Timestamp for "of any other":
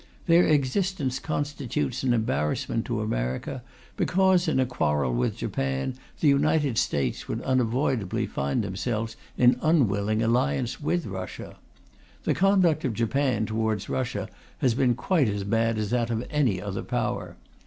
16.09-16.81